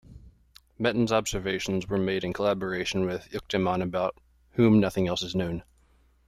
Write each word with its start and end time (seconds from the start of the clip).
Meton's 0.79 1.11
observations 1.11 1.87
were 1.87 1.99
made 1.99 2.23
in 2.23 2.33
collaboration 2.33 3.05
with 3.05 3.29
Euctemon 3.31 3.83
about 3.83 4.17
whom 4.53 4.79
nothing 4.79 5.07
else 5.07 5.21
is 5.21 5.35
known. 5.35 5.61